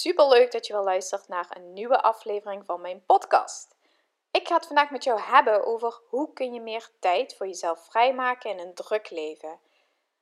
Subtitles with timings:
[0.00, 3.74] Super leuk dat je wel luistert naar een nieuwe aflevering van mijn podcast.
[4.30, 7.84] Ik ga het vandaag met jou hebben over hoe kun je meer tijd voor jezelf
[7.84, 9.58] vrijmaken in een druk leven.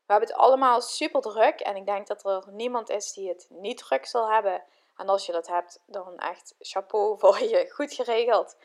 [0.06, 3.46] We hebben het allemaal super druk en ik denk dat er niemand is die het
[3.50, 4.62] niet druk zal hebben.
[4.96, 8.56] En als je dat hebt, dan echt chapeau voor je, goed geregeld.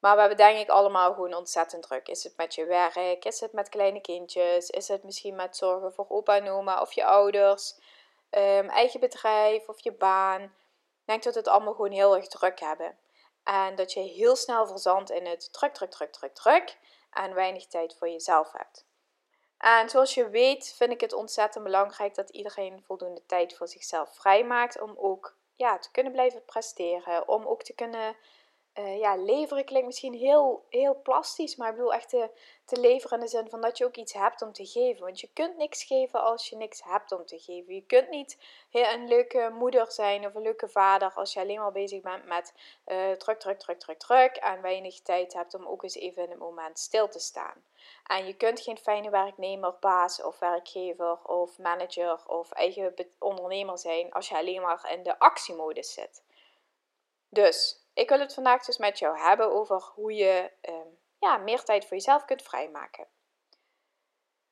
[0.00, 2.08] Maar we hebben denk ik allemaal gewoon ontzettend druk.
[2.08, 3.24] Is het met je werk?
[3.24, 4.70] Is het met kleine kindjes?
[4.70, 7.74] Is het misschien met zorgen voor opa en oma of je ouders?
[8.36, 10.54] Um, eigen bedrijf of je baan.
[11.04, 12.98] Denk dat het allemaal gewoon heel erg druk hebben.
[13.44, 16.78] En dat je heel snel verzandt in het druk, druk, druk, druk, druk.
[17.10, 18.86] En weinig tijd voor jezelf hebt.
[19.58, 24.14] En zoals je weet vind ik het ontzettend belangrijk dat iedereen voldoende tijd voor zichzelf
[24.14, 24.80] vrijmaakt.
[24.80, 27.28] Om ook ja, te kunnen blijven presteren.
[27.28, 28.16] Om ook te kunnen
[28.78, 32.30] uh, ja, leveren klinkt misschien heel, heel plastisch, maar ik bedoel echt te,
[32.64, 35.04] te leveren in de zin van dat je ook iets hebt om te geven.
[35.04, 37.74] Want je kunt niks geven als je niks hebt om te geven.
[37.74, 38.38] Je kunt niet
[38.70, 42.54] een leuke moeder zijn of een leuke vader als je alleen maar bezig bent met
[42.86, 46.30] uh, druk, druk, druk, druk, druk en weinig tijd hebt om ook eens even in
[46.30, 47.64] een moment stil te staan.
[48.06, 54.12] En je kunt geen fijne werknemer, baas of werkgever of manager of eigen ondernemer zijn
[54.12, 56.22] als je alleen maar in de actiemodus zit.
[57.28, 61.62] Dus ik wil het vandaag dus met jou hebben over hoe je ehm, ja, meer
[61.62, 63.06] tijd voor jezelf kunt vrijmaken.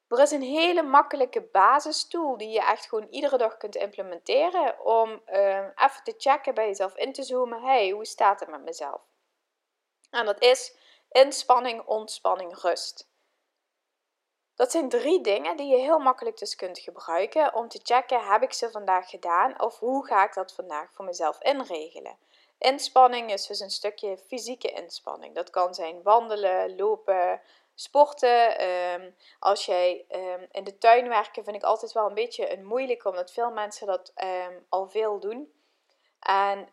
[0.09, 5.20] Er is een hele makkelijke basistool die je echt gewoon iedere dag kunt implementeren om
[5.25, 7.62] ehm, even te checken bij jezelf in te zoomen.
[7.62, 9.00] Hey, hoe staat het met mezelf?
[10.11, 10.77] En dat is
[11.11, 13.09] inspanning, ontspanning, rust.
[14.55, 18.43] Dat zijn drie dingen die je heel makkelijk dus kunt gebruiken om te checken: heb
[18.43, 22.19] ik ze vandaag gedaan of hoe ga ik dat vandaag voor mezelf inregelen?
[22.59, 25.34] Inspanning is dus een stukje fysieke inspanning.
[25.34, 27.41] Dat kan zijn wandelen, lopen,
[27.75, 28.59] sporten.
[28.59, 32.64] Ehm, als jij um, in de tuin werken, vind ik altijd wel een beetje een
[32.64, 35.53] moeilijk, omdat veel mensen dat ehm, al veel doen.
[36.20, 36.69] En,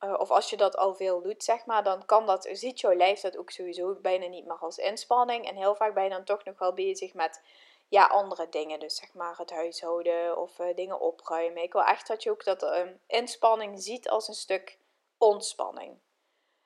[0.00, 2.94] uh, of als je dat al veel doet, zeg maar, dan kan dat, ziet jouw
[2.94, 5.48] lijf dat ook sowieso bijna niet meer als inspanning.
[5.48, 7.42] En heel vaak ben je dan toch nog wel bezig met
[7.88, 8.80] ja, andere dingen.
[8.80, 11.62] Dus zeg maar het huishouden of uh, dingen opruimen.
[11.62, 12.74] Ik wil echt dat je ook dat
[13.06, 14.78] inspanning ziet als een stuk
[15.22, 15.98] ontspanning.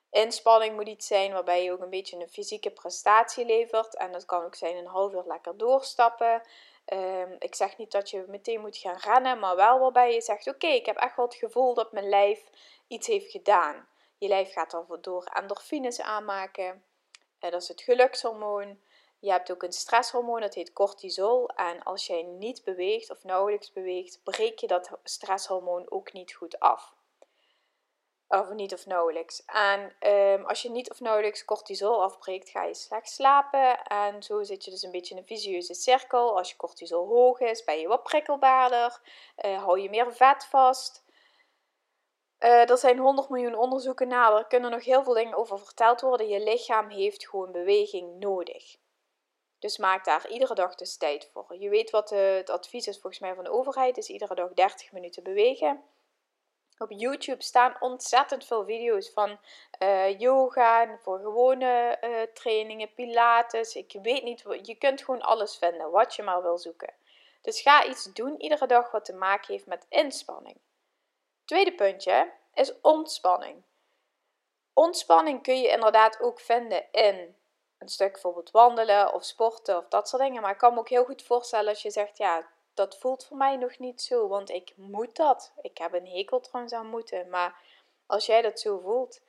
[0.09, 3.95] Inspanning moet iets zijn waarbij je ook een beetje een fysieke prestatie levert.
[3.95, 6.41] En dat kan ook zijn een half uur lekker doorstappen.
[6.93, 10.47] Um, ik zeg niet dat je meteen moet gaan rennen, maar wel waarbij je zegt:
[10.47, 12.43] Oké, ik heb echt wel het gevoel dat mijn lijf
[12.87, 13.87] iets heeft gedaan.
[14.17, 16.83] Je lijf gaat dan door endorfines aanmaken.
[17.39, 18.79] Uh, dat is het gelukshormoon.
[19.19, 21.49] Je hebt ook een stresshormoon, dat heet cortisol.
[21.49, 26.59] En als jij niet beweegt of nauwelijks beweegt, breek je dat stresshormoon ook niet goed
[26.59, 26.96] af.
[28.29, 29.45] Of niet of nauwelijks.
[29.45, 33.83] En um, als je niet of nauwelijks cortisol afbreekt, ga je slecht slapen.
[33.83, 36.37] En zo zit je dus een beetje in een visieuze cirkel.
[36.37, 39.01] Als je cortisol hoog is, ben je wat prikkelbaarder.
[39.45, 41.03] Uh, hou je meer vet vast.
[42.39, 44.33] Uh, er zijn 100 miljoen onderzoeken naar.
[44.33, 46.27] Er kunnen nog heel veel dingen over verteld worden.
[46.27, 48.77] Je lichaam heeft gewoon beweging nodig.
[49.59, 51.55] Dus maak daar iedere dag dus tijd voor.
[51.59, 53.97] Je weet wat het advies is volgens mij van de overheid.
[53.97, 55.83] Is iedere dag 30 minuten bewegen.
[56.77, 59.39] Op YouTube staan ontzettend veel video's van
[59.79, 63.75] uh, yoga, voor gewone uh, trainingen, pilates.
[63.75, 66.93] Ik weet niet, je kunt gewoon alles vinden wat je maar wil zoeken.
[67.41, 70.57] Dus ga iets doen iedere dag wat te maken heeft met inspanning.
[71.45, 73.63] Tweede puntje is ontspanning.
[74.73, 77.35] Ontspanning kun je inderdaad ook vinden in
[77.77, 80.41] een stuk bijvoorbeeld wandelen of sporten of dat soort dingen.
[80.41, 83.37] Maar ik kan me ook heel goed voorstellen als je zegt, ja, dat voelt voor
[83.37, 85.53] mij nog niet zo, want ik moet dat.
[85.61, 87.61] Ik heb een hekel trouwens aan moeten, maar
[88.05, 89.21] als jij dat zo voelt,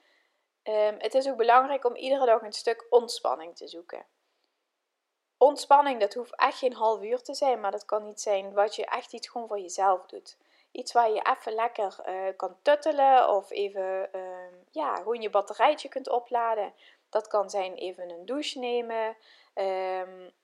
[0.63, 4.07] um, het is ook belangrijk om iedere dag een stuk ontspanning te zoeken.
[5.37, 8.75] Ontspanning, dat hoeft echt geen half uur te zijn, maar dat kan niet zijn wat
[8.75, 10.37] je echt iets gewoon voor jezelf doet.
[10.71, 15.89] Iets waar je even lekker uh, kan tuttelen of even uh, ja, gewoon je batterijtje
[15.89, 16.73] kunt opladen.
[17.09, 19.17] Dat kan zijn even een douche nemen,
[19.55, 20.35] um,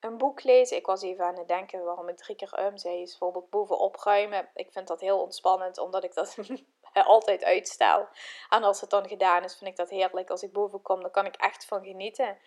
[0.00, 0.76] een boek lezen.
[0.76, 2.74] Ik was even aan het denken waarom ik drie keer um.
[2.74, 4.48] Is bijvoorbeeld boven opruimen.
[4.54, 6.36] Ik vind dat heel ontspannend, omdat ik dat
[6.94, 8.08] altijd uitstel.
[8.48, 10.30] En als het dan gedaan is, vind ik dat heerlijk.
[10.30, 12.38] Als ik boven kom, dan kan ik echt van genieten.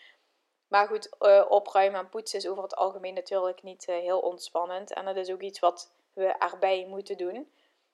[0.68, 4.94] Maar goed, uh, opruimen en poetsen is over het algemeen natuurlijk niet uh, heel ontspannend.
[4.94, 7.52] En dat is ook iets wat we erbij moeten doen.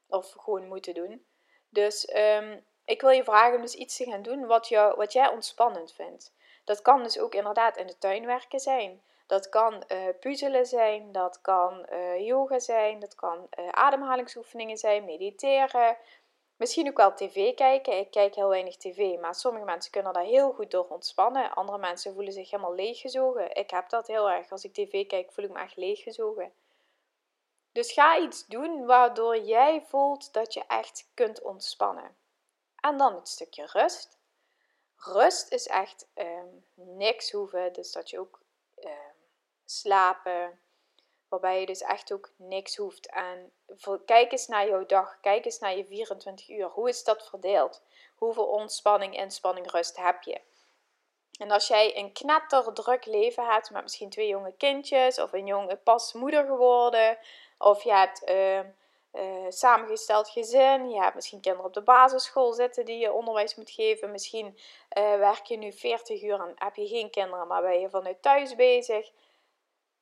[0.08, 1.26] Of gewoon moeten doen.
[1.70, 5.14] Dus ehm, ik wil je vragen om dus iets te gaan doen wat, jou, wat
[5.14, 6.34] jij ontspannend vindt.
[6.64, 9.02] Dat kan dus ook inderdaad in de tuin werken zijn.
[9.30, 15.06] Dat kan uh, puzzelen zijn, dat kan uh, yoga zijn, dat kan uh, ademhalingsoefeningen zijn,
[15.06, 15.98] mediteren.
[16.56, 17.98] Misschien ook wel tv kijken.
[17.98, 21.54] Ik kijk heel weinig tv, maar sommige mensen kunnen daar heel goed door ontspannen.
[21.54, 23.56] Andere mensen voelen zich helemaal leeggezogen.
[23.56, 24.52] Ik heb dat heel erg.
[24.52, 26.54] Als ik tv kijk, voel ik me echt leeggezogen.
[27.72, 32.16] Dus ga iets doen waardoor jij voelt dat je echt kunt ontspannen.
[32.80, 34.18] En dan het stukje rust.
[34.96, 37.74] Rust is echt um, niks hoeven.
[37.74, 38.40] Dus dat je ook
[38.84, 39.09] um,
[39.70, 40.60] slapen.
[41.30, 43.10] Waarbij je dus echt ook niks hoeft.
[43.10, 43.52] En
[44.06, 45.20] kijk eens naar jouw dag.
[45.22, 46.68] Kijk eens naar je 24 uur.
[46.68, 47.84] Hoe is dat verdeeld?
[48.16, 50.42] Hoeveel ontspanning, inspanning, rust heb je?
[51.40, 55.76] En als jij een knetterdruk leven hebt met misschien twee jonge kindjes of een jonge
[55.76, 57.18] pas moeder geworden
[57.58, 62.98] of je hebt uh, samengesteld gezin, je hebt misschien kinderen op de basisschool zitten die
[62.98, 64.46] je onderwijs moet geven, misschien
[64.98, 68.22] uh, werk je nu 40 uur en heb je geen kinderen, maar ben je vanuit
[68.22, 69.12] thuis bezig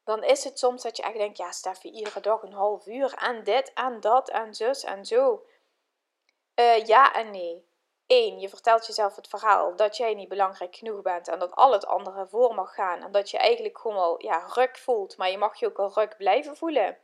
[0.07, 3.13] dan is het soms dat je echt denkt, ja Steffi, iedere dag een half uur
[3.13, 5.45] en dit en dat en zus en zo.
[6.55, 7.65] Uh, ja en nee.
[8.07, 11.71] Eén, je vertelt jezelf het verhaal dat jij niet belangrijk genoeg bent en dat al
[11.71, 13.03] het andere voor mag gaan.
[13.03, 15.93] En dat je eigenlijk gewoon wel ja, ruk voelt, maar je mag je ook wel
[15.93, 16.97] ruk blijven voelen.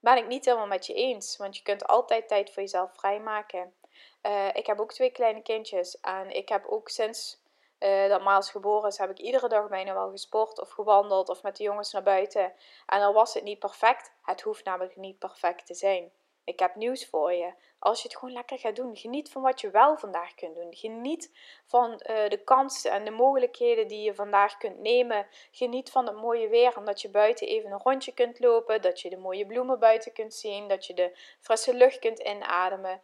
[0.00, 3.74] Ben ik niet helemaal met je eens, want je kunt altijd tijd voor jezelf vrijmaken.
[4.22, 7.42] Uh, ik heb ook twee kleine kindjes en ik heb ook sinds
[7.80, 11.42] uh, dat Miles geboren is, heb ik iedere dag bijna wel gesport of gewandeld of
[11.42, 12.52] met de jongens naar buiten.
[12.86, 14.12] En dan was het niet perfect.
[14.22, 16.12] Het hoeft namelijk niet perfect te zijn.
[16.48, 17.52] Ik heb nieuws voor je.
[17.78, 20.74] Als je het gewoon lekker gaat doen, geniet van wat je wel vandaag kunt doen.
[20.74, 21.32] Geniet
[21.66, 25.26] van uh, de kansen en de mogelijkheden die je vandaag kunt nemen.
[25.50, 28.82] Geniet van het mooie weer en dat je buiten even een rondje kunt lopen.
[28.82, 30.68] Dat je de mooie bloemen buiten kunt zien.
[30.68, 33.00] Dat je de frisse lucht kunt inademen.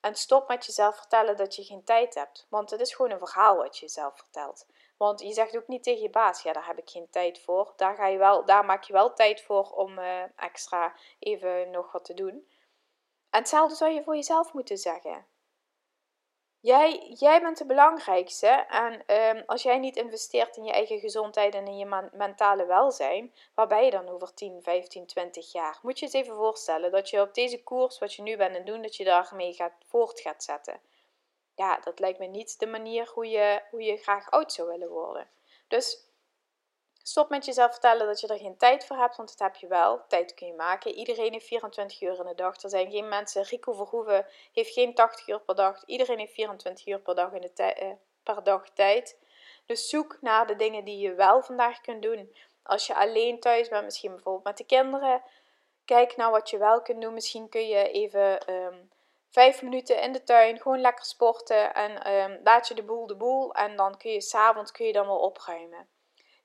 [0.00, 2.46] En stop met jezelf vertellen dat je geen tijd hebt.
[2.48, 4.66] Want het is gewoon een verhaal wat je jezelf vertelt.
[4.96, 7.72] Want je zegt ook niet tegen je baas, ja, daar heb ik geen tijd voor.
[7.76, 11.92] Daar, ga je wel, daar maak je wel tijd voor om uh, extra even nog
[11.92, 12.48] wat te doen.
[13.30, 15.26] En hetzelfde zou je voor jezelf moeten zeggen.
[16.60, 18.46] Jij, jij bent de belangrijkste.
[18.68, 23.34] En um, als jij niet investeert in je eigen gezondheid en in je mentale welzijn,
[23.54, 25.78] waar ben je dan over 10, 15, 20 jaar?
[25.82, 28.56] Moet je eens even voorstellen dat je op deze koers, wat je nu bent aan
[28.56, 30.80] het doen, dat je daarmee gaat, voort gaat zetten.
[31.54, 34.90] Ja, dat lijkt me niet de manier hoe je, hoe je graag oud zou willen
[34.90, 35.28] worden.
[35.68, 36.07] Dus
[37.08, 39.66] Stop met jezelf vertellen dat je er geen tijd voor hebt, want dat heb je
[39.66, 40.04] wel.
[40.08, 40.94] Tijd kun je maken.
[40.94, 42.62] Iedereen heeft 24 uur in de dag.
[42.62, 43.42] Er zijn geen mensen.
[43.42, 45.84] Rico Verhoeven heeft geen 80 uur per dag.
[45.86, 47.90] Iedereen heeft 24 uur per dag, in de eh,
[48.22, 49.18] per dag tijd.
[49.66, 52.34] Dus zoek naar de dingen die je wel vandaag kunt doen.
[52.62, 55.22] Als je alleen thuis bent, misschien bijvoorbeeld met de kinderen.
[55.84, 57.14] Kijk naar wat je wel kunt doen.
[57.14, 58.90] Misschien kun je even um,
[59.30, 61.74] vijf minuten in de tuin gewoon lekker sporten.
[61.74, 63.54] En um, laat je de boel de boel.
[63.54, 65.96] En dan kun je s'avonds kun je dan wel opruimen.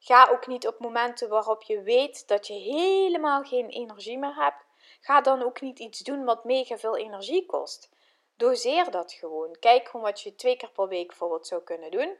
[0.05, 4.65] Ga ook niet op momenten waarop je weet dat je helemaal geen energie meer hebt.
[5.01, 7.89] Ga dan ook niet iets doen wat mega veel energie kost.
[8.35, 9.57] Doseer dat gewoon.
[9.59, 12.17] Kijk gewoon wat je twee keer per week bijvoorbeeld zou kunnen doen.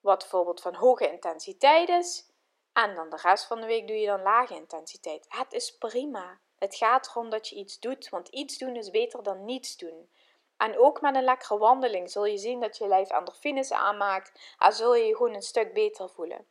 [0.00, 2.26] Wat bijvoorbeeld van hoge intensiteit is.
[2.72, 5.26] En dan de rest van de week doe je dan lage intensiteit.
[5.28, 6.38] Het is prima.
[6.58, 10.10] Het gaat erom dat je iets doet, want iets doen is beter dan niets doen.
[10.56, 14.72] En ook met een lekkere wandeling zul je zien dat je lijf endorfines aanmaakt en
[14.72, 16.46] zul je je gewoon een stuk beter voelen.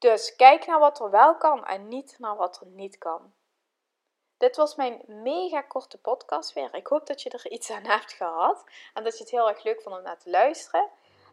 [0.00, 3.32] Dus kijk naar wat er wel kan en niet naar wat er niet kan.
[4.36, 6.74] Dit was mijn mega korte podcast weer.
[6.74, 8.64] Ik hoop dat je er iets aan hebt gehad
[8.94, 10.88] en dat je het heel erg leuk vond om naar te luisteren.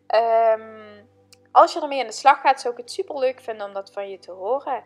[0.08, 1.04] Ehm,
[1.52, 3.92] als je ermee aan de slag gaat, zou ik het super leuk vinden om dat
[3.92, 4.84] van je te horen.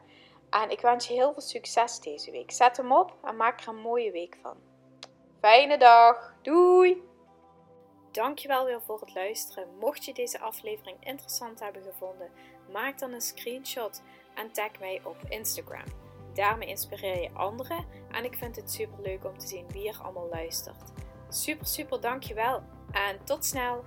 [0.49, 2.51] En ik wens je heel veel succes deze week.
[2.51, 4.57] Zet hem op en maak er een mooie week van.
[5.39, 6.33] Fijne dag.
[6.41, 7.09] Doei!
[8.11, 9.77] Dankjewel weer voor het luisteren.
[9.77, 12.31] Mocht je deze aflevering interessant hebben gevonden,
[12.71, 14.01] maak dan een screenshot
[14.33, 15.85] en tag mij op Instagram.
[16.33, 19.99] Daarmee inspireer je anderen en ik vind het super leuk om te zien wie er
[20.01, 20.91] allemaal luistert.
[21.29, 23.83] Super, super dankjewel en tot snel!